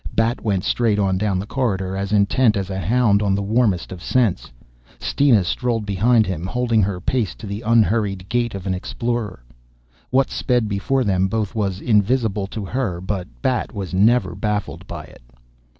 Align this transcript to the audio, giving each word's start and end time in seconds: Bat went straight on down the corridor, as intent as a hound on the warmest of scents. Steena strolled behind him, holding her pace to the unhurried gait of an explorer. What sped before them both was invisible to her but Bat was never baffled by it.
Bat 0.15 0.41
went 0.43 0.63
straight 0.63 0.97
on 0.97 1.19
down 1.19 1.37
the 1.37 1.45
corridor, 1.45 1.95
as 1.95 2.11
intent 2.11 2.57
as 2.57 2.71
a 2.71 2.79
hound 2.79 3.21
on 3.21 3.35
the 3.35 3.43
warmest 3.43 3.91
of 3.91 4.01
scents. 4.01 4.49
Steena 4.99 5.43
strolled 5.43 5.85
behind 5.85 6.25
him, 6.25 6.47
holding 6.47 6.81
her 6.81 6.99
pace 6.99 7.35
to 7.35 7.45
the 7.45 7.61
unhurried 7.61 8.27
gait 8.27 8.55
of 8.55 8.65
an 8.65 8.73
explorer. 8.73 9.43
What 10.09 10.31
sped 10.31 10.67
before 10.67 11.03
them 11.03 11.27
both 11.27 11.53
was 11.53 11.79
invisible 11.81 12.47
to 12.47 12.65
her 12.65 12.99
but 12.99 13.27
Bat 13.43 13.73
was 13.75 13.93
never 13.93 14.33
baffled 14.33 14.87
by 14.87 15.03
it. 15.03 15.21